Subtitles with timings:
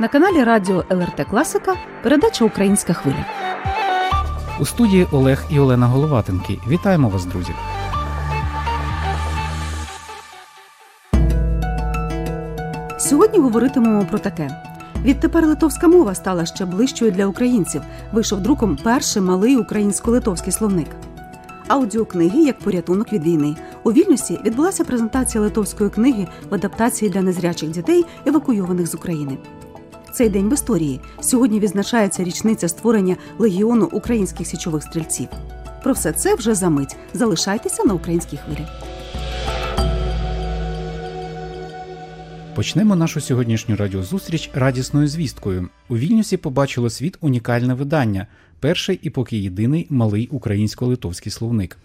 [0.00, 3.26] На каналі Радіо ЛРТ Класика передача Українська хвиля.
[4.60, 6.58] У студії Олег і Олена Головатенки.
[6.68, 7.52] Вітаємо вас, друзі!
[12.98, 14.62] Сьогодні говоритимемо про таке.
[15.02, 17.82] Відтепер литовська мова стала ще ближчою для українців.
[18.12, 20.88] Вийшов друком перший малий українсько-литовський словник.
[21.68, 23.56] Аудіокниги як порятунок від війни.
[23.84, 29.38] У Вільнюсі відбулася презентація литовської книги в адаптації для незрячих дітей, евакуйованих з України.
[30.12, 35.28] Цей день в історії сьогодні відзначається річниця створення легіону українських січових стрільців.
[35.82, 36.96] Про все це вже за мить.
[37.14, 38.66] Залишайтеся на українській хвилі.
[42.54, 45.68] Почнемо нашу сьогоднішню радіозустріч радісною звісткою.
[45.88, 48.26] У Вільнюсі побачило світ унікальне видання,
[48.60, 51.78] перший і поки єдиний малий українсько-литовський словник.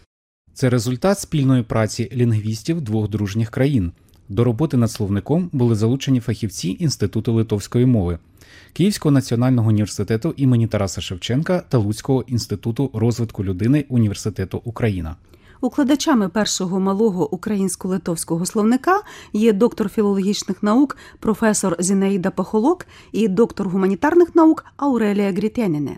[0.54, 3.92] Це результат спільної праці лінгвістів двох дружніх країн.
[4.34, 8.20] До роботи над словником були залучені фахівці Інституту литовської мови,
[8.74, 15.16] Київського національного університету імені Тараса Шевченка та Луцького інституту розвитку людини Університету Україна.
[15.62, 19.02] Укладачами першого малого українсько-литовського словника
[19.34, 25.98] є доктор філологічних наук професор Зінаїда Пахолок і доктор гуманітарних наук Аурелія Грітяніне.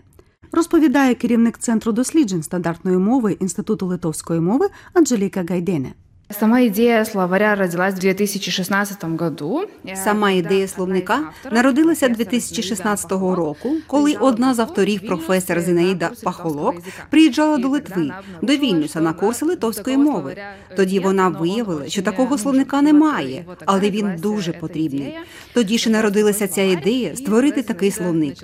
[0.52, 5.92] Розповідає керівник Центру досліджень стандартної мови Інституту литовської мови Анжеліка Гайдене.
[6.30, 9.64] Сама ідея словаря родилась в 2016 году.
[9.94, 11.20] Сама ідея словника
[11.52, 16.74] народилася 2016 року, коли одна з авторів, професор Зінаїда Пахолок,
[17.10, 20.36] приїжджала до Литви, до Вільнюса на курси литовської мови.
[20.76, 25.14] Тоді вона виявила, що такого словника немає, але він дуже потрібний.
[25.54, 28.34] Тоді ж народилася ця ідея створити такий словник.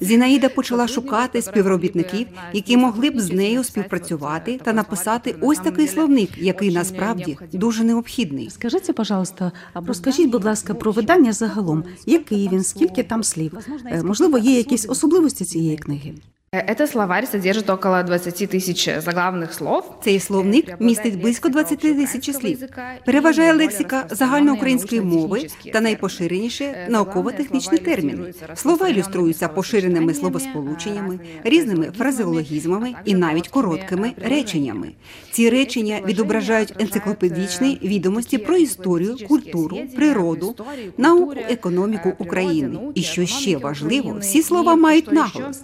[0.00, 6.30] Зінаїда почала шукати співробітників, які могли б з нею співпрацювати та написати ось такий словник,
[6.38, 7.19] який насправді
[7.52, 8.50] дуже необхідний.
[8.50, 13.58] Скажіть, пожалуйста, розкажіть, будь ласка, про видання загалом, який він, скільки там слів?
[13.86, 16.14] Е, Можливо, є якісь особливості цієї книги?
[16.52, 19.84] Этот словарь содержит около 20 тисяч заглавних слов.
[20.04, 22.58] Цей словник містить близько 20 тисяч слів.
[23.06, 28.32] Переважає лексика загальноукраїнської мови та найпоширеніше науково-технічні терміни.
[28.54, 34.92] Слова ілюструються поширеними словосполученнями, різними фразеологізмами і навіть короткими реченнями.
[35.30, 40.56] Ці речення відображають енциклопедичні відомості про історію, культуру, природу,
[40.98, 42.78] науку, економіку України.
[42.94, 45.62] І що ще важливо, всі слова мають наголос.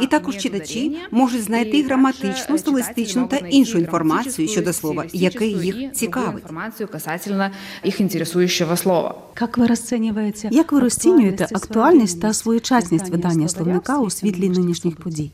[0.00, 6.42] І також читачі можуть знайти граматичну, стилістичну та іншу інформацію щодо слова, яке їх цікавить.
[6.42, 7.50] Інформацію касательно
[7.84, 9.14] їх інтересуючого слова.
[9.40, 15.30] Як ви розцінюєте, як ви розцінюєте актуальність та своєчасність видання словника у світлі нинішніх подій?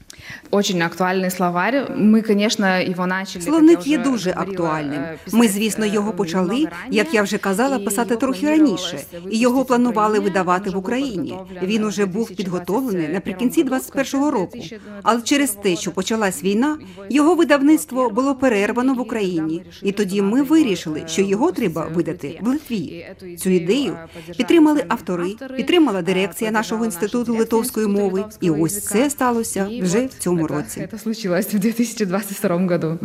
[0.50, 1.92] Очень актуальний словарь.
[1.96, 3.44] Ми, звісно, його начали.
[3.44, 5.02] Словник є дуже актуальним.
[5.32, 8.98] Ми, звісно, його почали, як я вже казала, писати трохи раніше,
[9.30, 11.38] і його планували видавати в Україні.
[11.62, 14.58] Він уже був підготовлений наприкінці 21 року.
[15.02, 16.78] Але через те, що почалась війна,
[17.10, 22.48] його видавництво було перервано в Україні, і тоді ми вирішили, що його треба видати в
[22.48, 23.06] Литві.
[23.38, 23.98] Цю ідею
[24.36, 30.46] підтримали автори, підтримала дирекція нашого інституту литовської мови, і ось це сталося вже в цьому
[30.46, 30.88] році.
[30.90, 32.98] Це случилось в 2022 году.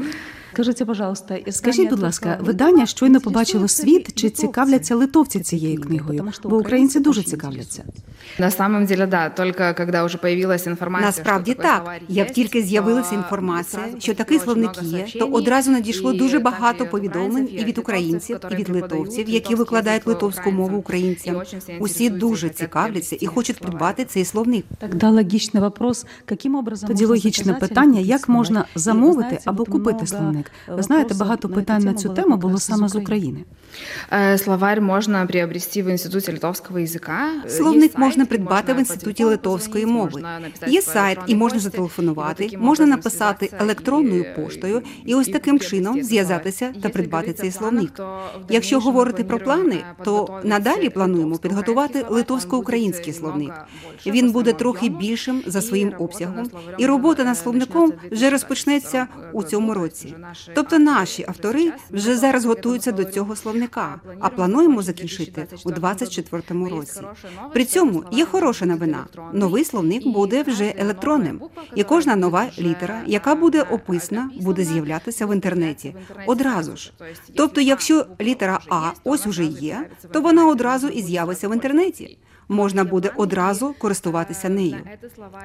[0.53, 6.31] Скажіть, пожалуйста, скажіть, будь ласка, видання щойно побачило світ, чи цікавляться литовці цією книгою?
[6.43, 7.83] Бо українці дуже цікавляться.
[8.39, 11.07] На самом деле, да, только когда уже появилась інформація.
[11.07, 11.91] Насправді так.
[12.07, 17.63] Як тільки з'явилася інформація, що такий словник є, то одразу надійшло дуже багато повідомлень і
[17.63, 21.41] від українців, і від литовців, які викладають литовську мову українцям.
[21.79, 24.65] Усі дуже цікавляться і хочуть придбати цей словник.
[24.79, 30.38] Тогда логічний вопрос, яким образом тоді логічне питання, як можна замовити або купити словник?
[30.67, 33.43] Ви знаєте, багато питань на цю тему було саме з України.
[34.11, 37.27] Е, Словарь можна приобрести в інституті литовського язика.
[37.47, 40.23] Словник можна придбати в інституті литовської мови.
[40.67, 46.89] Є сайт, і можна зателефонувати, можна написати електронною поштою і ось таким чином зв'язатися та
[46.89, 48.01] придбати цей словник.
[48.49, 53.53] Якщо говорити про плани, то надалі плануємо підготувати литовсько-український словник.
[54.05, 59.73] Він буде трохи більшим за своїм обсягом, і робота над словником вже розпочнеться у цьому
[59.73, 60.15] році.
[60.55, 63.58] Тобто наші автори вже зараз готуються до цього словника,
[64.19, 67.01] а плануємо закінчити у 24-му році.
[67.53, 69.05] При цьому є хороша новина.
[69.33, 71.41] Новий словник буде вже електронним,
[71.75, 75.95] і кожна нова літера, яка буде описана, буде з'являтися в інтернеті
[76.25, 76.93] одразу ж.
[77.35, 82.17] Тобто, якщо літера А ось уже є, то вона одразу і з'явиться в інтернеті.
[82.49, 84.77] Можна буде одразу користуватися нею.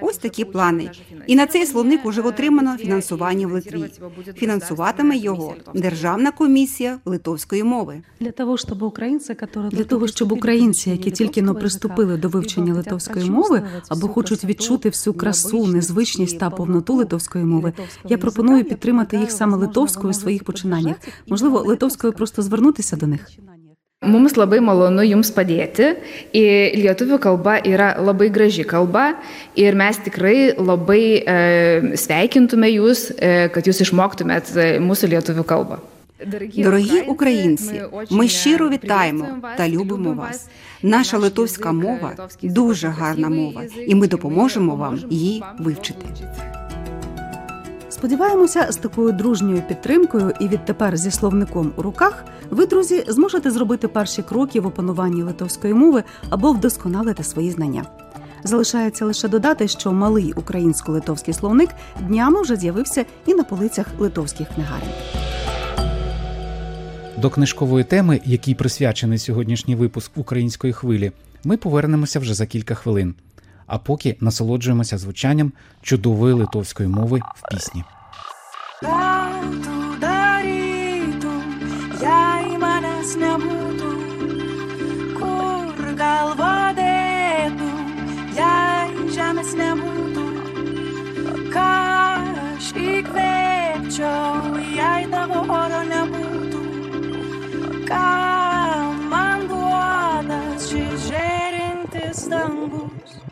[0.01, 0.91] Ось такі плани.
[1.27, 3.85] І на цей словник уже отримано фінансування в Литві.
[4.35, 8.03] Фінансуватиме його Державна комісія литовської мови.
[8.21, 9.37] Для того, щоб українці,
[9.71, 14.89] для того, щоб українці, які тільки но приступили до вивчення литовської мови, або хочуть відчути
[14.89, 17.73] всю красу, незвичність та повноту литовської мови,
[18.09, 20.97] я пропоную підтримати їх саме литовською у своїх починаннях.
[21.27, 23.29] Можливо, литовською просто звернутися до них.
[24.07, 25.95] Mums labai malonu Jums padėti.
[26.37, 29.15] Ir lietuvių kalba yra labai graži kalba
[29.57, 35.83] ir mes tikrai labai e, sveikintume Jūs, e, kad Jūs išmoktumėt e, mūsų lietuvių kalbą.
[36.57, 40.49] Дорогі українці, ми щиро вітаємо та любимо вас.
[40.83, 46.07] Наша литовська мова дуже гарна мова, і ми допоможемо вам її вивчити.
[48.05, 53.89] Сподіваємося, з такою дружньою підтримкою і відтепер зі словником у руках ви, друзі, зможете зробити
[53.89, 57.85] перші кроки в опануванні литовської мови або вдосконалити свої знання.
[58.43, 61.71] Залишається лише додати, що малий українсько-литовський словник
[62.01, 64.89] днями вже з'явився і на полицях литовських книгарень.
[67.19, 71.13] До книжкової теми, якій присвячений сьогоднішній випуск української хвилі,
[71.45, 73.15] ми повернемося вже за кілька хвилин.
[73.67, 75.53] А поки насолоджуємося звучанням
[75.83, 77.85] чудової литовської мови в пісні.
[78.83, 81.43] Ką tu darytum,
[82.03, 83.91] jei manęs nebūtų,
[85.15, 87.95] kur galva dėtum,
[88.35, 90.27] jei žemės nebūtų,
[91.55, 91.71] ką
[92.51, 96.65] aš įkvėpčiau, jei tavo oro nebūtų,
[97.87, 98.07] ką
[99.15, 103.24] man duoda šis žėrintis dangus.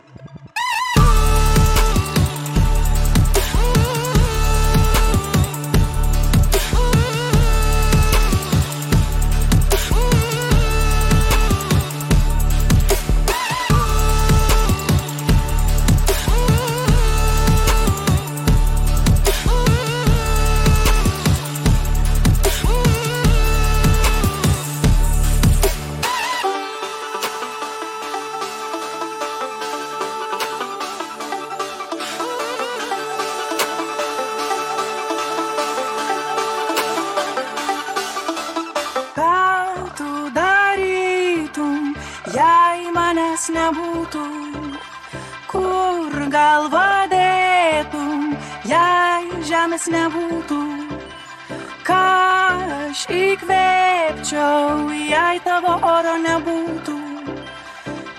[52.92, 56.96] Aš įkvėpčiau, jei tavo oro nebūtų,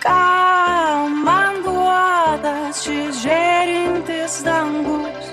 [0.01, 0.21] ką
[1.27, 5.29] man duotas šis žėrintis dangus.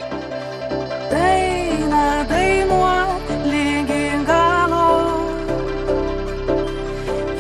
[1.13, 4.91] Daina dainuot lygi galo.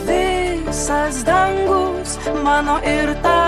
[0.08, 3.40] Visas dangus mano ir tavo.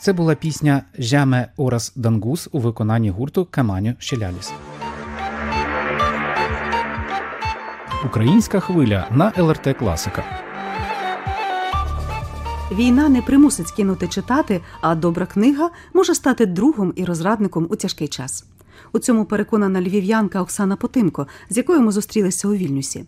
[0.00, 4.52] Це була пісня Жяме Орас Дангус у виконанні гурту Каманю Шеляліс.
[8.06, 10.24] Українська хвиля на ЛРТ Класика.
[12.72, 18.08] Війна не примусить кинути читати, а добра книга може стати другом і розрадником у тяжкий
[18.08, 18.44] час.
[18.92, 23.04] У цьому переконана львів'янка Оксана Потимко, з якою ми зустрілися у Вільнюсі.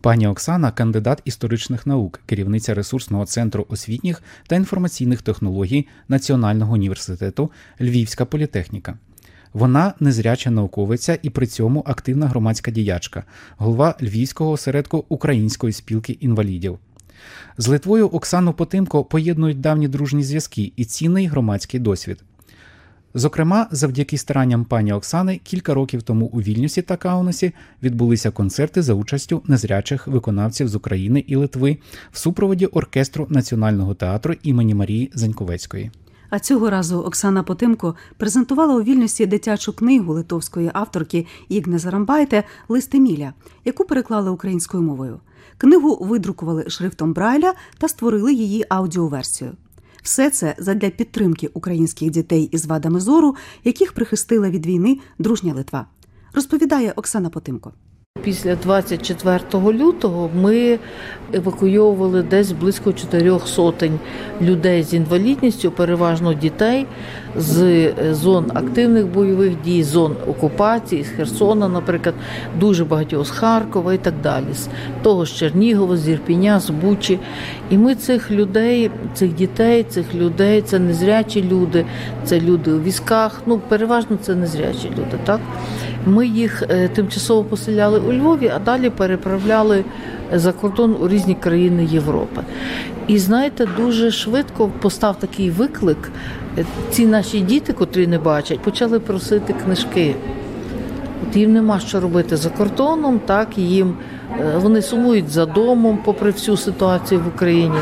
[0.00, 8.24] Пані Оксана кандидат історичних наук, керівниця ресурсного центру освітніх та інформаційних технологій Національного університету Львівська
[8.24, 8.98] політехніка.
[9.52, 13.24] Вона незряча науковиця і при цьому активна громадська діячка,
[13.56, 16.78] голова Львівського осередку Української спілки інвалідів.
[17.58, 22.18] З Литвою Оксану Потимко поєднують давні дружні зв'язки і цінний громадський досвід.
[23.16, 27.52] Зокрема, завдяки старанням пані Оксани, кілька років тому у Вільнюсі та Каунасі
[27.82, 31.76] відбулися концерти за участю незрячих виконавців з України і Литви
[32.12, 35.90] в супроводі оркестру Національного театру імені Марії Заньковецької.
[36.30, 42.94] А цього разу Оксана Потимко презентувала у Вільнюсі дитячу книгу литовської авторки Ігне Зарамбайте Лист
[42.94, 43.32] Еміля,
[43.64, 45.20] яку переклали українською мовою.
[45.58, 49.52] Книгу видрукували шрифтом Брайля та створили її аудіоверсію.
[50.04, 55.86] Все це задля підтримки українських дітей із вадами зору, яких прихистила від війни дружня Литва.
[56.32, 57.72] Розповідає Оксана Потимко.
[58.24, 60.78] Після 24 лютого ми
[61.32, 63.98] евакуйовували десь близько чотирьох сотень
[64.42, 66.86] людей з інвалідністю, переважно дітей
[67.36, 72.14] з е, зон активних бойових дій, зон окупації, з Херсона, наприклад,
[72.60, 74.68] дуже багатьох з Харкова і так далі, з
[75.02, 77.18] того з Чернігова, з Ірпіня, з Бучі.
[77.70, 81.84] І ми цих людей, цих дітей, цих людей, це незрячі люди,
[82.24, 83.42] це люди у візках.
[83.46, 85.40] Ну, переважно це незрячі люди, так.
[86.06, 89.84] Ми їх е, тимчасово поселяли у Львові, а далі переправляли
[90.32, 92.40] за кордон у різні країни Європи.
[93.06, 96.10] І знаєте, дуже швидко постав такий виклик.
[96.58, 100.14] Е, Ці наші діти, котрі не бачать, почали просити книжки.
[101.28, 103.96] От їм нема що робити за кордоном, так їм
[104.56, 107.78] вони сумують за домом, попри всю ситуацію в Україні.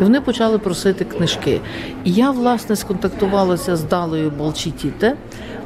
[0.00, 1.60] І вони почали просити книжки.
[2.04, 5.16] І я, власне, сконтактувалася з Далою Болчитіте.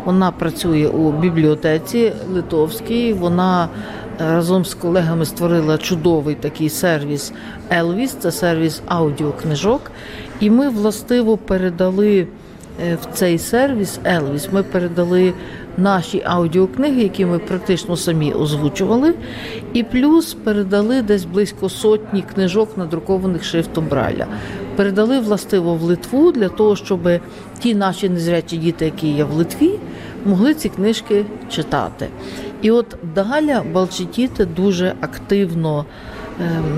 [0.04, 3.12] Вона працює у бібліотеці Литовській.
[3.12, 3.68] Вона е,
[4.18, 7.32] разом з колегами створила чудовий такий сервіс
[7.72, 9.90] Елвіс, це сервіс аудіокнижок.
[10.40, 12.26] І ми властиво передали
[12.82, 14.48] е, в цей сервіс Елвіс.
[14.52, 15.32] Ми передали
[15.76, 19.14] наші аудіокниги, які ми практично самі озвучували,
[19.72, 24.26] і плюс передали десь близько сотні книжок, надрукованих шрифтом Брайля.
[24.76, 27.00] Передали властиво в Литву для того, щоб
[27.58, 29.70] ті наші незрячі діти, які є в Литві,
[30.24, 32.08] могли ці книжки читати.
[32.62, 35.84] І от Даля Балчетіти дуже активно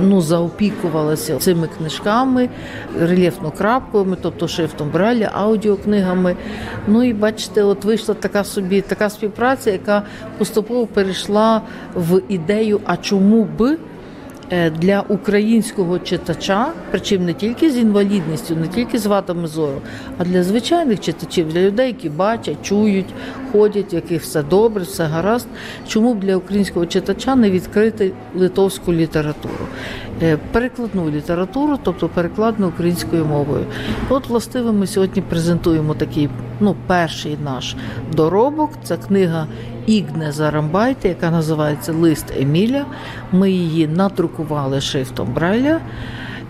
[0.02, 2.48] ну, заопікувалася цими книжками,
[3.00, 6.36] рельєфно-крапками, тобто шрифтом Брайля, аудіокнигами.
[6.86, 10.02] Ну і бачите, от вийшла така собі така співпраця, яка
[10.38, 11.62] поступово перейшла
[11.94, 13.78] в ідею, а чому б е,
[14.80, 19.80] для українського читача, причому не тільки з інвалідністю, не тільки з вадами зору,
[20.18, 23.06] а для звичайних читачів, для людей, які бачать, чують,
[23.52, 25.46] ходять, яких все добре, все гаразд.
[25.88, 29.66] Чому б для українського читача не відкрити литовську літературу?
[30.22, 33.64] Е, Перекладну літературу, тобто перекладну українською мовою.
[34.08, 36.28] От, властиво, ми сьогодні презентуємо такий
[36.62, 37.76] ну, перший наш
[38.12, 38.70] доробок.
[38.82, 39.46] Це книга
[39.86, 42.84] Ігне Зарамбайте, яка називається Лист Еміля.
[43.32, 45.80] Ми її надрукували шрифтом Брайля.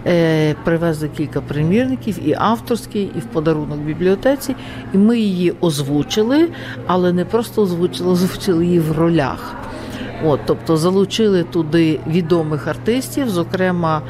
[0.07, 4.55] Е, Привезли кілька примірників, і авторський, і в подарунок бібліотеці.
[4.95, 6.49] І ми її озвучили,
[6.87, 9.55] але не просто озвучили, озвучили її в ролях.
[10.25, 14.03] От, тобто залучили туди відомих артистів, зокрема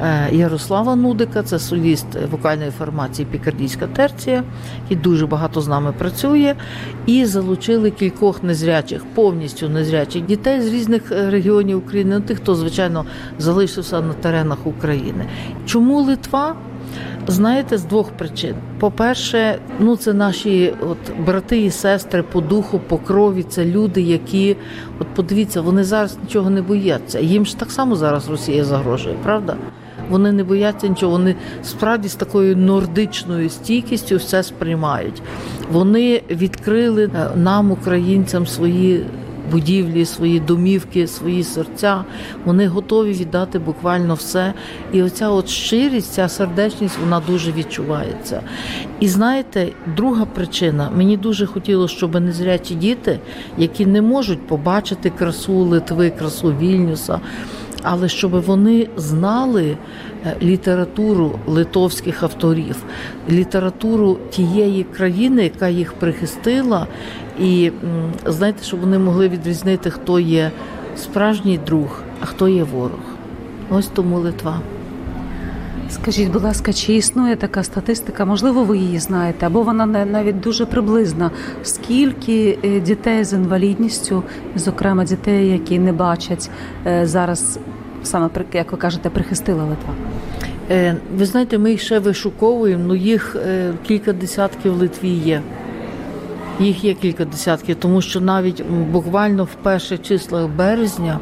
[0.00, 4.44] е, Ярослава Нудика, це соліст вокальної формації Пікардійська терція,
[4.82, 6.54] який дуже багато з нами працює.
[7.06, 12.54] І залучили кількох незрячих, повністю незрячих дітей з різних е, регіонів України, ну, тих, хто,
[12.54, 13.04] звичайно,
[13.38, 15.26] залишився на теренах України.
[15.66, 16.56] Чому Литва?
[17.26, 18.54] Знаєте, з двох причин.
[18.78, 23.42] По-перше, ну це наші от брати і сестри по духу, по крові.
[23.42, 24.56] Це люди, які,
[25.00, 27.20] от подивіться, вони зараз нічого не бояться.
[27.20, 29.56] Їм ж так само зараз Росія загрожує, правда?
[30.10, 31.12] Вони не бояться нічого.
[31.12, 35.22] Вони справді з такою нордичною стійкістю все сприймають.
[35.72, 39.06] Вони відкрили е, нам, українцям, свої
[39.50, 42.04] будівлі, свої домівки, свої серця.
[42.44, 44.54] Вони готові віддати буквально все.
[44.92, 48.42] І оця от щирість, ця сердечність, вона дуже відчувається.
[49.00, 53.20] І знаєте, друга причина, мені дуже хотілося, щоб незрячі діти,
[53.58, 57.20] які не можуть побачити красу Литви, красу Вільнюса.
[57.82, 59.76] Але щоб вони знали
[60.42, 62.76] літературу литовських авторів,
[63.30, 66.86] літературу тієї країни, яка їх прихистила,
[67.40, 67.70] і
[68.26, 70.50] знаєте, щоб вони могли відрізнити, хто є
[70.96, 73.00] справжній друг, а хто є ворог.
[73.70, 74.60] Ось тому Литва.
[75.90, 78.24] Скажіть, будь ласка, чи існує така статистика?
[78.24, 81.30] Можливо, ви її знаєте, або вона навіть дуже приблизна.
[81.62, 84.22] Скільки е, дітей з інвалідністю,
[84.56, 86.50] зокрема дітей, які не бачать,
[86.86, 87.58] е, зараз
[88.08, 89.94] саме як ви кажете, прихистила Литва?
[90.70, 95.42] Е, Ви знаєте, ми їх ще вишуковуємо, ну їх е, кілька десятків в Литві є.
[96.60, 101.18] Їх є кілька десятків, тому що навіть буквально в перших числах березня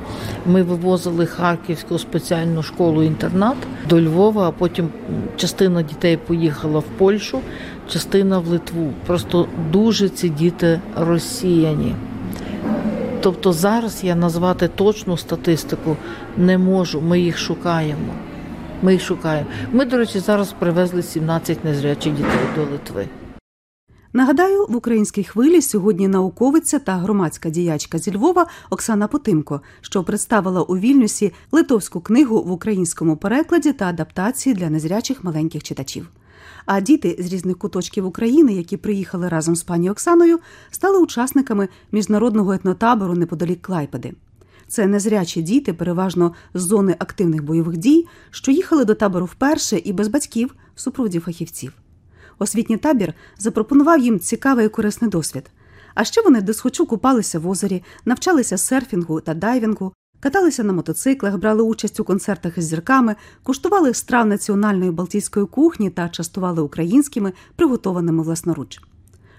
[0.46, 3.56] ми вивозили Харківську спеціальну школу-інтернат
[3.88, 4.88] до Львова, а потім
[5.36, 7.40] частина дітей поїхала в Польщу,
[7.88, 8.92] частина в Литву.
[9.06, 11.94] Просто дуже ці діти розсіяні.
[13.26, 15.96] Тобто зараз я назвати точну статистику
[16.36, 18.14] не можу, ми їх шукаємо.
[18.82, 19.46] Ми їх шукаємо.
[19.72, 23.08] Ми, до речі, зараз привезли 17 незрячих дітей до Литви.
[24.12, 30.62] Нагадаю, в українській хвилі сьогодні науковиця та громадська діячка зі Львова Оксана Потимко, що представила
[30.62, 36.08] у Вільнюсі литовську книгу в українському перекладі та адаптації для незрячих маленьких читачів.
[36.66, 40.38] А діти з різних куточків України, які приїхали разом з пані Оксаною,
[40.70, 44.12] стали учасниками міжнародного етнотабору неподалік Клайпеди.
[44.68, 49.92] Це незрячі діти, переважно з зони активних бойових дій, що їхали до табору вперше і
[49.92, 51.72] без батьків в супроводі фахівців.
[52.38, 55.50] Освітній табір запропонував їм цікавий і корисний досвід.
[55.94, 59.92] А ще вони досхочу купалися в озері, навчалися серфінгу та дайвінгу,
[60.26, 66.08] каталися на мотоциклах, брали участь у концертах із зірками, куштували страв національної балтійської кухні та
[66.08, 68.80] частували українськими, приготованими власноруч.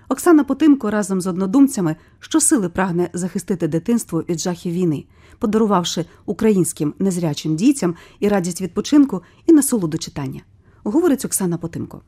[0.09, 5.05] Оксана Потимко разом з однодумцями щосили прагне захистити дитинство від жахів війни,
[5.39, 10.41] подарувавши українським незрячим дітям і радість відпочинку, і насолоду читання.
[10.83, 12.01] Говорить Оксана Потимко.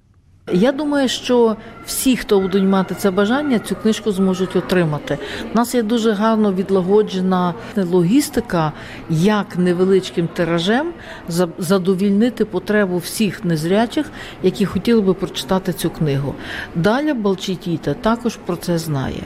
[0.54, 5.18] Я думаю, що всі, хто будуть мати це бажання, цю книжку зможуть отримати.
[5.54, 8.72] У нас є дуже гарно відлагоджена логістика,
[9.10, 10.92] як невеличким тиражем
[11.58, 14.12] задовільнити потребу всіх незрячих,
[14.44, 16.36] які хотіли би прочитати цю книгу.
[16.76, 19.24] Далі Балчитіта також про це знає.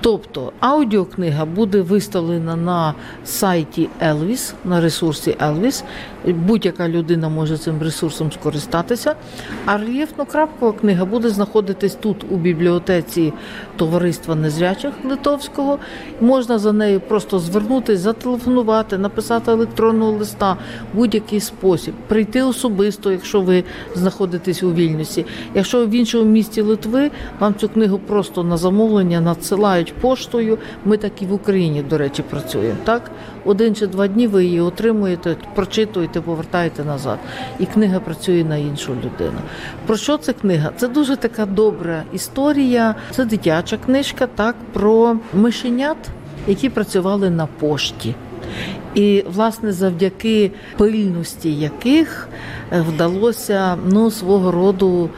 [0.00, 2.94] Тобто аудіокнига буде виставлена на
[3.24, 5.84] сайті Елвіс, на ресурсі Елвіс.
[6.26, 9.14] Будь-яка людина може цим ресурсом скористатися.
[9.66, 9.78] А
[10.56, 13.32] рельєфно-крапкова книга буде знаходитись тут, у бібліотеці
[13.76, 15.78] Товариства незрячих Литовського.
[16.20, 20.56] Можна за нею просто звернутися, зателефонувати, написати електронного листа
[20.94, 25.26] будь-який спосіб, прийти особисто, якщо ви знаходитесь у Вільнюсі.
[25.54, 30.58] Якщо ви в іншому місті Литви, вам цю книгу просто на замовлення надсилають поштою.
[30.84, 32.76] Ми так і в Україні, до речі, працюємо.
[32.84, 33.10] Так,
[33.44, 37.18] один чи два дні ви її отримуєте, прочитуєте, повертаєте назад.
[37.58, 39.38] І книга працює на іншу людину.
[39.86, 40.70] Про що це книга?
[40.76, 42.94] Це дуже така добра історія.
[43.10, 45.96] Це дитяча книжка, так про мишенят,
[46.46, 48.14] які працювали на пошті.
[48.94, 52.28] І, власне, завдяки пильності яких
[52.72, 55.10] е, вдалося ну, свого роду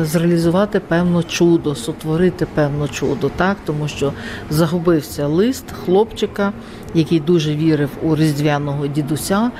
[0.00, 3.56] е, зреалізувати певне чудо, сотворити певне чудо, так?
[3.64, 4.12] тому що
[4.50, 6.52] загубився лист хлопчика,
[6.94, 9.50] який дуже вірив у різдвяного дідуся,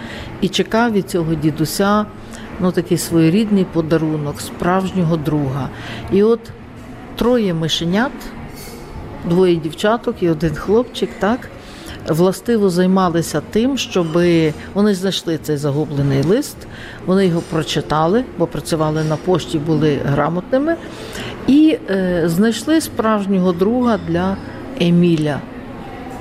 [0.41, 2.07] і чекав від цього дідуся
[2.61, 5.69] ну, такий своєрідний подарунок справжнього друга.
[6.13, 6.41] І от
[7.17, 8.13] троє мишенят,
[9.29, 11.49] двоє дівчаток і один хлопчик, так
[12.09, 14.07] властиво займалися тим, щоб
[14.75, 16.57] вони знайшли цей загублений лист,
[17.07, 20.77] вони його прочитали, бо працювали на пошті, були грамотними,
[21.47, 24.37] і е, знайшли справжнього друга для
[24.81, 25.41] Еміля.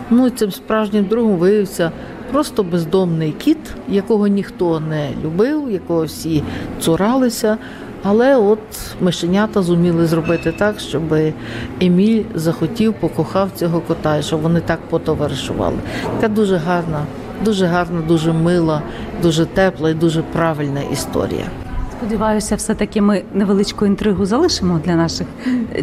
[0.10, 1.92] Ну і цим справжнім другом виявився
[2.34, 3.58] просто бездомний кіт,
[3.90, 6.44] якого ніхто не любив, якого всі
[6.80, 7.58] цуралися.
[8.04, 8.60] Але от
[9.02, 11.02] мишенята зуміли зробити так, щоб
[11.82, 15.78] Еміль захотів, покохав цього кота, і щоб вони так потоваришували.
[16.16, 17.06] Така дуже гарна,
[17.46, 18.82] дуже гарна, дуже мила,
[19.22, 21.63] дуже тепла і дуже правильна історія.
[22.04, 25.28] Сподіваюся, все-таки ми невеличку інтригу залишимо для наших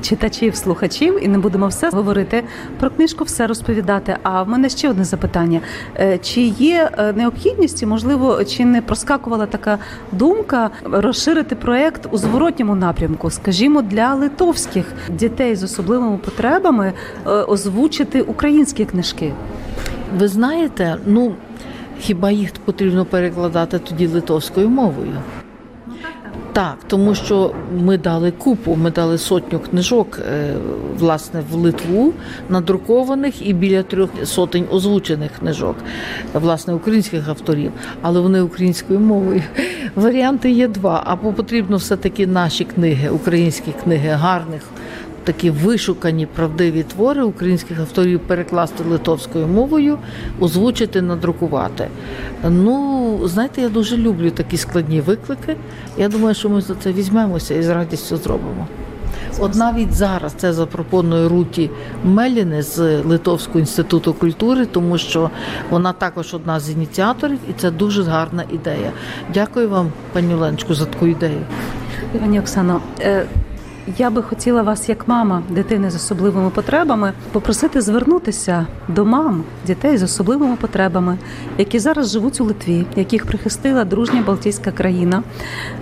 [0.01, 2.45] читачів, слухачів і не будемо все говорити
[2.81, 4.17] про книжку, все розповідати.
[4.23, 5.61] А в мене ще одне запитання:
[5.97, 9.79] Е, чи є е, необхідність, можливо, чи не проскакувала така
[10.13, 16.93] думка розширити проект у зворотньому напрямку, скажімо, для литовських дітей з особливими потребами
[17.27, 19.33] е, озвучити українські книжки?
[20.19, 21.35] Ви знаєте, ну
[22.01, 25.17] хіба їх потрібно перекладати тоді литовською мовою?
[26.61, 30.55] Так, тому що ми дали купу, ми дали сотню книжок е,
[30.99, 32.13] власне в Литву
[32.49, 35.77] надрукованих і біля трьох сотень озвучених книжок,
[36.35, 39.43] власне, українських авторів, але вони українською мовою.
[39.95, 41.03] Варіанти є два.
[41.07, 44.63] Або потрібно все-таки наші книги, українські книги гарних.
[45.25, 49.99] Такі вишукані правдиві твори українських авторів перекласти литовською мовою,
[50.41, 51.89] озвучити, надрукувати.
[52.49, 55.57] Ну, знаєте, я дуже люблю такі складні виклики.
[55.99, 58.67] Я думаю, що ми за це візьмемося і з радістю зробимо.
[59.39, 61.71] От навіть зараз це запропонує Руті
[62.05, 65.31] Меліни з Литовського інституту культури, тому що
[65.71, 68.93] вона також одна з ініціаторів, і це дуже гарна ідея.
[69.35, 71.41] Дякую вам, пані Оленочку, за таку ідею.
[72.21, 73.27] Пані Оксано, е,
[73.99, 79.97] я би хотіла вас, як мама дитини з особливими потребами, попросити звернутися до мам дітей
[79.97, 81.19] з особливими потребами,
[81.59, 85.23] які зараз живуть у Литві, яких прихистила дружня Балтійська країна.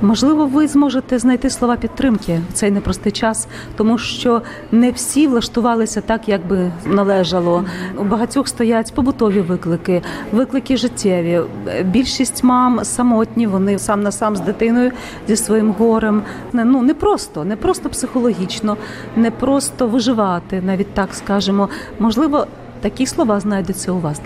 [0.02, 4.42] Можливо, ви зможете знайти слова підтримки в цей непростий час, тому що
[4.72, 7.64] не всі влаштувалися так, як би належало.
[7.98, 11.40] У багатьох стоять побутові виклики, виклики життєві.
[11.84, 14.92] Більшість мам самотні, вони сам на сам з дитиною
[15.28, 16.22] зі своїм горем.
[16.52, 18.76] Ну не просто, не просто психологічно,
[19.16, 21.68] не просто виживати, навіть так скажемо.
[21.98, 22.46] Можливо,
[22.80, 24.20] такі слова знайдуться у вас.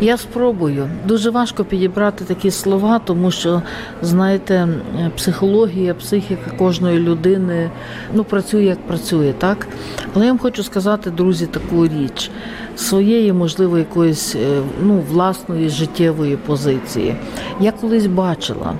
[0.00, 0.90] Я спробую.
[1.06, 3.62] Дуже важко підібрати такі слова, тому що,
[4.02, 4.68] знаєте,
[5.16, 7.70] психологія, психіка кожної людини
[8.14, 9.66] ну, працює як працює, так?
[10.14, 12.30] Але я вам хочу сказати, друзі, таку річ
[12.76, 17.16] своєї, можливо, якоїсь е, ну, власної життєвої позиції.
[17.60, 18.74] Я колись бачила.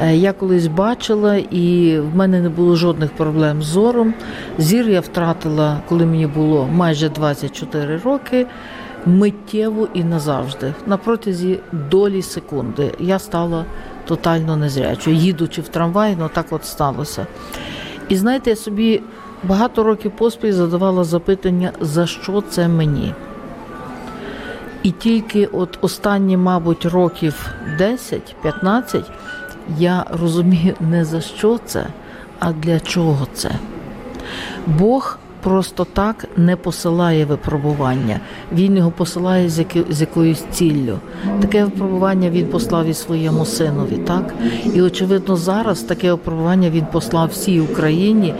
[0.00, 4.14] Е, Я колись бачила, і в мене не було жодних проблем з зором.
[4.58, 8.46] Зір я втратила, коли мені було майже 24 роки.
[9.06, 10.74] Миттєво і назавжди.
[10.86, 13.64] На протязі долі секунди я стала
[14.04, 15.16] тотально незрячою.
[15.16, 17.26] Їдучи в трамвай, ну так от сталося.
[18.08, 19.02] І знаєте, я собі
[19.44, 23.14] багато років поспіль задавала запитання, за що це мені.
[24.82, 27.46] І тільки от останні, мабуть, років
[27.80, 29.02] 10-15
[29.78, 31.86] я розумію не за що це,
[32.38, 33.50] а для чого це.
[34.66, 38.20] Бог просто так не посилає випробування.
[38.52, 40.98] Він його посилає з, яки, з якоюсь ціллю.
[41.40, 44.34] Таке випробування він послав і своєму синові, так?
[44.74, 48.34] І очевидно, зараз таке випробування він послав всій Україні,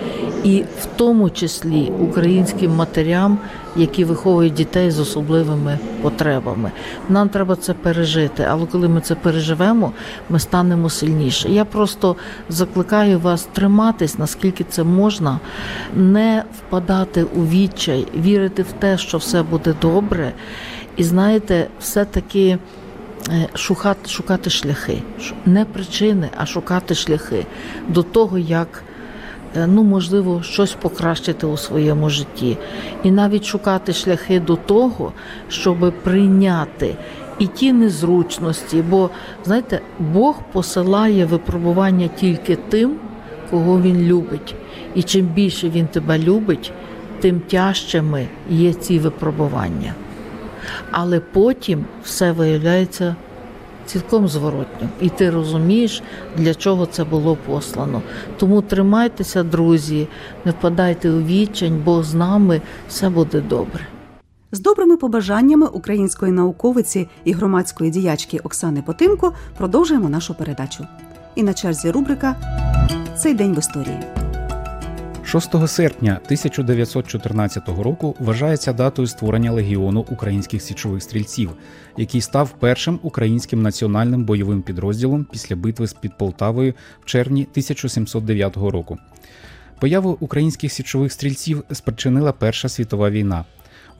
[0.44, 3.38] і в тому числі українським матерям,
[3.78, 6.70] які виховують дітей з особливими потребами.
[7.08, 9.92] Нам треба це пережити, але коли ми це переживемо,
[10.28, 11.48] ми станемо сильніше.
[11.48, 12.16] Я просто
[12.48, 15.40] закликаю вас триматись, наскільки це можна,
[15.96, 20.32] не впадати у відчай, вірити в те, що все буде добре,
[20.96, 22.58] і знаєте, все-таки.
[23.28, 25.02] е, Шукати, шукати шляхи,
[25.46, 27.46] не причини, а шукати шляхи
[27.88, 28.82] до того, як
[29.66, 32.56] ну можливо щось покращити у своєму житті,
[33.02, 35.12] і навіть шукати шляхи до того,
[35.48, 36.96] щоб прийняти
[37.38, 38.82] і ті незручності.
[38.90, 39.10] Бо
[39.44, 42.96] знаєте, Бог посилає випробування тільки тим,
[43.50, 44.54] кого він любить.
[44.94, 46.72] І чим більше він тебе любить,
[47.20, 49.94] тим тяжчими є ці випробування.
[50.90, 53.16] Але потім все виявляється
[53.88, 54.88] цілком зворотньо.
[55.00, 56.02] І ти розумієш,
[56.36, 58.02] для чого це було послано.
[58.38, 60.08] Тому тримайтеся, друзі,
[60.44, 63.86] не впадайте у відчань, бо з нами все буде добре.
[64.52, 70.86] З добрими побажаннями української науковиці і громадської діячки Оксани Потимко продовжуємо нашу передачу.
[71.34, 72.36] І на черзі рубрика
[73.16, 74.17] Цей день в історії.
[75.28, 81.50] 6 серпня 1914 року вважається датою створення легіону українських січових стрільців,
[81.96, 88.56] який став першим українським національним бойовим підрозділом після битви з під Полтавою в червні 1709
[88.56, 88.98] року.
[89.80, 93.44] Появу українських січових стрільців спричинила Перша світова війна.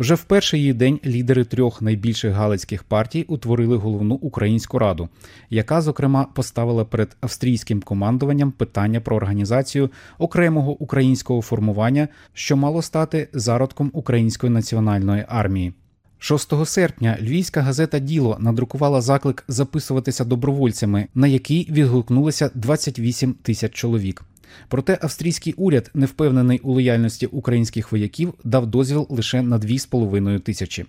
[0.01, 5.09] Уже в перший її день лідери трьох найбільших галицьких партій утворили головну українську раду,
[5.51, 13.29] яка, зокрема, поставила перед австрійським командуванням питання про організацію окремого українського формування, що мало стати
[13.33, 15.73] зародком української національної армії.
[16.19, 24.25] 6 серпня львівська газета Діло надрукувала заклик записуватися добровольцями, на який відгукнулося 28 тисяч чоловік.
[24.69, 30.85] Проте австрійський уряд, не впевнений у лояльності українських вояків, дав дозвіл лише на 2,5 тисячі.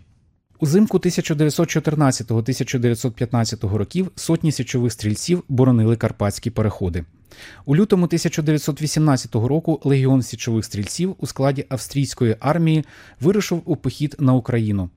[0.60, 7.06] Узимку 1914-1915 років сотні січових стрільців боронили карпатські переходи.
[7.66, 12.86] У лютому 1918 року легіон січових стрільців у складі австрійської армії
[13.22, 14.90] вирушив у похід на Україну.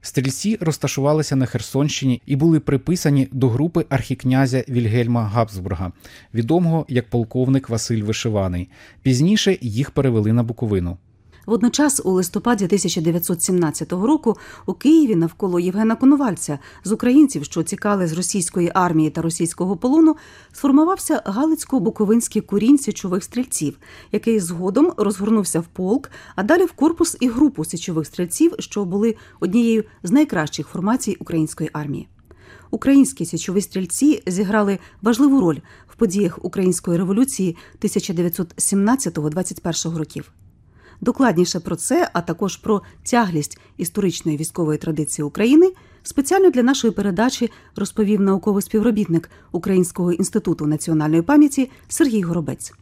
[0.00, 5.92] Стрільці розташувалися на Херсонщині і були приписані до групи архікнязя Вільгельма Габсбурга,
[6.34, 8.68] відомого як полковник Василь Вишиваний.
[9.02, 10.98] Пізніше їх перевели на Буковину.
[11.48, 18.12] Водночас, у листопаді 1917 року у Києві навколо Євгена Коновальця з українців, що тікали з
[18.12, 20.16] російської армії та російського полону,
[20.52, 23.78] сформувався Галицько-Буковинський курінь січових стрільців,
[24.12, 29.16] який згодом розгорнувся в полк, а далі в корпус і групу січових стрільців, що були
[29.40, 32.08] однією з найкращих формацій української армії.
[32.70, 40.32] Українські січові стрільці зіграли важливу роль в подіях української революції 1917-21 років.
[41.00, 47.50] Докладніше про це, а також про тяглість історичної військової традиції України, спеціально для нашої передачі
[47.76, 52.72] розповів науковий співробітник Українського інституту національної пам'яті Сергій Горобець.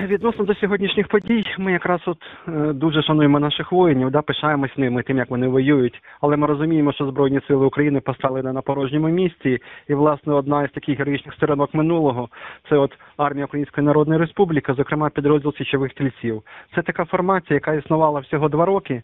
[0.00, 5.02] Відносно до сьогоднішніх подій, ми якраз от е, дуже шануємо наших воїнів, да, пишаємось ними,
[5.02, 6.02] тим як вони воюють.
[6.20, 9.58] Але ми розуміємо, що Збройні сили України постали не на порожньому місці.
[9.88, 12.28] І, власне, одна із таких героїчних сторінок минулого
[12.68, 16.42] це от армія Української Народної Республіки, зокрема підрозділ січових стрільців.
[16.74, 19.02] Це така формація, яка існувала всього два роки.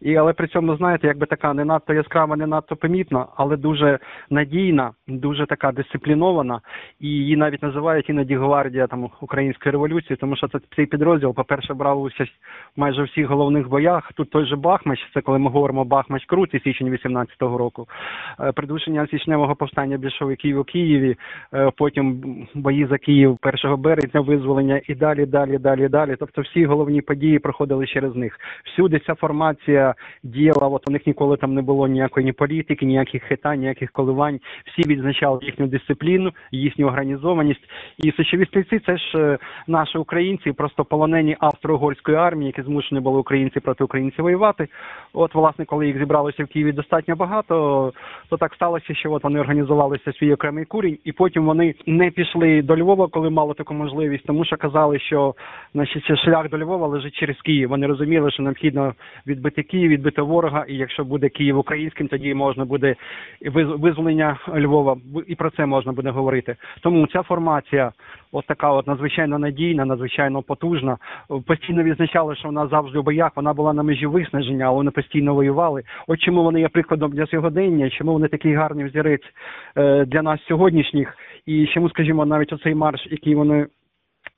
[0.00, 3.98] І але при цьому знаєте, якби така не надто яскрава, не надто помітна, але дуже
[4.30, 6.60] надійна, дуже така дисциплінована.
[7.00, 11.74] І її навіть називають іноді гвардія там української революції, тому що це цей підрозділ, по-перше,
[11.74, 12.32] брав участь
[12.76, 14.12] майже у всіх головних боях.
[14.12, 17.88] Тут той же Бахмач, це коли ми говоримо Бахмач Крути, січень 18-го року,
[18.40, 21.16] е, придушення січневого повстання більшовиків у Києві,
[21.54, 22.22] е, потім
[22.54, 26.16] бої за Київ 1 березня, визволення і далі, далі, далі, далі.
[26.18, 28.38] Тобто всі головні події проходили через них.
[28.64, 29.87] Всюди ця формація
[30.22, 30.68] діяла.
[30.68, 34.40] От у них ніколи там не було ніякої ні політики, ніяких хитань, ніяких коливань.
[34.66, 37.70] Всі відзначали їхню дисципліну, їхню організованість.
[37.98, 43.18] І сечові стрільці це ж е, наші українці, просто полонені австро-угорської армії, які змушені були
[43.18, 44.68] українці проти українців воювати.
[45.12, 47.92] От, власне, коли їх зібралося в Києві достатньо багато,
[48.28, 52.62] то так сталося, що от вони організувалися свій окремий курінь, і потім вони не пішли
[52.62, 55.34] до Львова, коли мали таку можливість, тому що казали, що
[55.74, 57.68] значить шлях до Львова лежить через Київ.
[57.68, 58.94] Вони розуміли, що необхідно
[59.26, 62.94] відбити Київ, відбити ворога, і якщо буде Київ українським, тоді можна буде
[63.78, 66.56] визволення Львова, і про це можна буде говорити.
[66.80, 67.92] Тому ця формація,
[68.32, 70.96] от така от надзвичайно надійна, надзвичайно потужна.
[71.46, 75.34] Постійно відзначали, що вона завжди у боях, вона була на межі виснаження, але вони постійно
[75.34, 75.82] воювали.
[76.06, 79.26] От чому вони є прикладом для сьогодення, чому вони такий гарний взірець
[79.76, 83.66] е, для нас сьогоднішніх, і чому, скажімо, навіть оцей марш, який вони.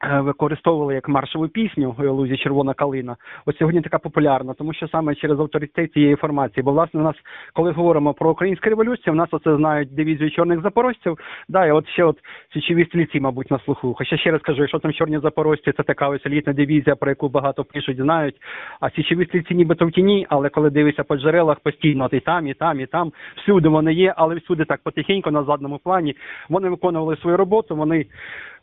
[0.04, 3.16] Е, Використовували як маршову пісню лузі червона калина.
[3.46, 6.64] От сьогодні така популярна, тому що саме через авторитет цієї інформації.
[6.64, 7.16] Бо власне у нас,
[7.54, 11.18] коли говоримо про українську революцію, у нас оце знають дивізію чорних запорожців.
[11.48, 12.18] Да, і от ще от
[12.52, 13.94] січові стрільці, мабуть, на слуху.
[13.98, 17.28] Хоча ще раз кажу, якщо там чорні запорожці, це така ось елітна дивізія, про яку
[17.28, 18.36] багато пишуть, знають.
[18.80, 22.46] А січові стрільці нібито в тіні, але коли дивишся по джерелах, постійно от і там,
[22.46, 26.16] і там, і там, всюди вони є, але всюди так потихеньку на задному плані.
[26.48, 28.06] Вони виконували свою роботу, вони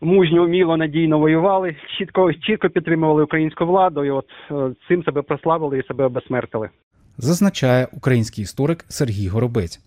[0.01, 5.79] мужньо, вміло, надійно воювали, чітко, чітко підтримували українську владу, і от е, цим себе прославили
[5.79, 6.69] і себе обесмертили.
[7.17, 9.79] зазначає український історик Сергій Горобець.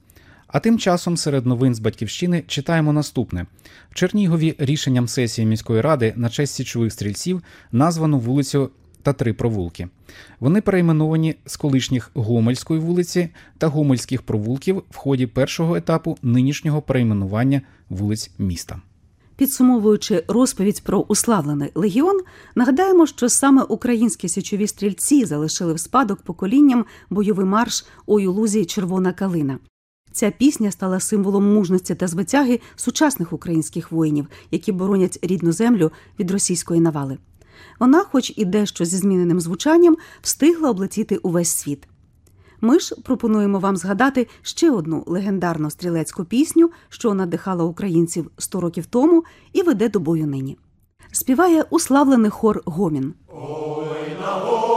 [0.46, 3.46] А тим часом серед новин з батьківщини читаємо наступне:
[3.90, 8.70] в Чернігові рішенням сесії міської ради на честь січових стрільців названо вулицю
[9.02, 9.88] та три провулки.
[10.40, 17.60] Вони перейменовані з колишніх Гомельської вулиці та Гомельських провулків в ході першого етапу нинішнього перейменування
[17.88, 18.80] вулиць міста.
[19.40, 22.20] Підсумовуючи розповідь про уславлений легіон,
[22.54, 28.64] нагадаємо, що саме українські січові стрільці залишили в спадок поколінням бойовий марш «Ой у лузі
[28.64, 29.58] червона калина.
[30.12, 36.30] Ця пісня стала символом мужності та звитяги сучасних українських воїнів, які боронять рідну землю від
[36.30, 37.18] російської навали.
[37.78, 41.89] Вона, хоч і дещо зі зміненим звучанням, встигла облетіти увесь світ.
[42.60, 48.86] Ми ж пропонуємо вам згадати ще одну легендарну стрілецьку пісню, що надихала українців 100 років
[48.86, 50.58] тому і веде до бою нині.
[51.12, 53.14] Співає уславлений хор Гомін.
[53.28, 54.69] Це була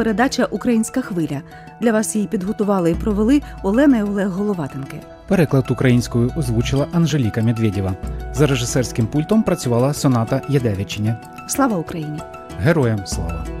[0.00, 1.42] передача Українська хвиля.
[1.80, 5.00] Для вас її підготували і провели Олена і Олег Головатенки.
[5.28, 7.94] Переклад українською озвучила Анжеліка Медведєва.
[8.32, 11.16] За режисерським пультом працювала Соната Ядевичиня.
[11.48, 12.18] Слава Україні!
[12.58, 13.59] Героям слава!